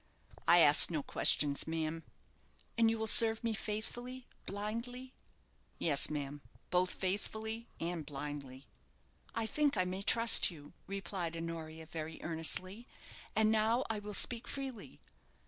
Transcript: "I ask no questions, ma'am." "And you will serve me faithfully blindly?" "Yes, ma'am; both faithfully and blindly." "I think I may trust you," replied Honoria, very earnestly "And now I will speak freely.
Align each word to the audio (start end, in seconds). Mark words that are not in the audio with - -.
"I 0.47 0.61
ask 0.61 0.89
no 0.89 1.03
questions, 1.03 1.67
ma'am." 1.67 2.01
"And 2.75 2.89
you 2.89 2.97
will 2.97 3.05
serve 3.05 3.43
me 3.43 3.53
faithfully 3.53 4.25
blindly?" 4.47 5.13
"Yes, 5.77 6.09
ma'am; 6.09 6.41
both 6.71 6.95
faithfully 6.95 7.67
and 7.79 8.03
blindly." 8.03 8.65
"I 9.35 9.45
think 9.45 9.77
I 9.77 9.85
may 9.85 10.01
trust 10.01 10.49
you," 10.49 10.73
replied 10.87 11.37
Honoria, 11.37 11.85
very 11.85 12.17
earnestly 12.23 12.87
"And 13.35 13.51
now 13.51 13.83
I 13.91 13.99
will 13.99 14.15
speak 14.15 14.47
freely. 14.47 15.01